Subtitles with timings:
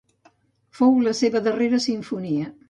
[0.79, 2.51] Fou la seva darrera simfonia.